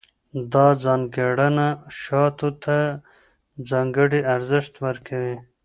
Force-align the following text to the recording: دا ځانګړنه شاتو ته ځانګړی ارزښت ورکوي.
دا 0.53 0.67
ځانګړنه 0.83 1.67
شاتو 2.01 2.49
ته 2.63 2.77
ځانګړی 3.69 4.19
ارزښت 4.35 4.73
ورکوي. 4.85 5.37